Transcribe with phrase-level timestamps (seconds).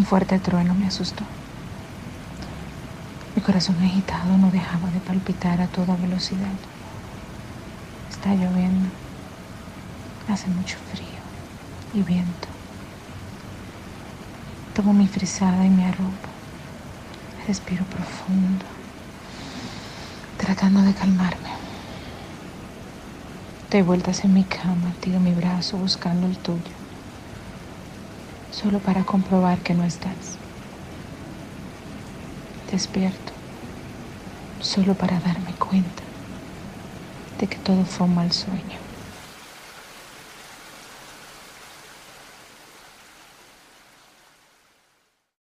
[0.00, 1.24] Un fuerte trueno me asustó.
[3.36, 6.54] Mi corazón agitado no dejaba de palpitar a toda velocidad.
[8.08, 8.88] Está lloviendo.
[10.26, 11.20] Hace mucho frío
[11.92, 12.48] y viento.
[14.74, 16.30] Tomo mi frisada y me arropo.
[17.46, 18.64] Respiro profundo,
[20.38, 21.50] tratando de calmarme.
[23.70, 26.72] Doy vueltas en mi cama, tiro mi brazo buscando el tuyo,
[28.50, 30.38] solo para comprobar que no estás.
[32.70, 33.32] Despierto,
[34.60, 36.02] solo para darme cuenta
[37.38, 38.89] de que todo fue un mal sueño.